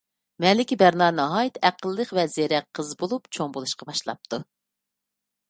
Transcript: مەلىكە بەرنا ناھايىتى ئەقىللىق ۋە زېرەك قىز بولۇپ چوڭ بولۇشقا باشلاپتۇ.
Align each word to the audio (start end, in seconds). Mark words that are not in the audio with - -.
مەلىكە 0.43 0.77
بەرنا 0.81 1.09
ناھايىتى 1.17 1.61
ئەقىللىق 1.69 2.15
ۋە 2.21 2.25
زېرەك 2.37 2.67
قىز 2.81 2.91
بولۇپ 3.03 3.31
چوڭ 3.39 3.53
بولۇشقا 3.59 3.91
باشلاپتۇ. 3.93 4.43